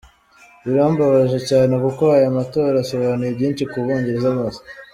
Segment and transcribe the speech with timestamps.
[0.65, 4.59] Birambabaje cyane kuko aya matora asobanuye byinshi ku Bongereza bose.